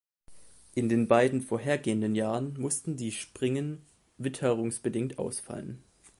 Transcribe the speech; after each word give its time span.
In 0.73 0.89
den 0.89 1.07
beiden 1.07 1.41
vorgehenden 1.43 2.15
Jahren 2.15 2.59
mussten 2.59 2.97
die 2.97 3.11
Springen 3.11 3.85
witterungsbedingt 4.17 5.19
ausfallen. 5.19 5.83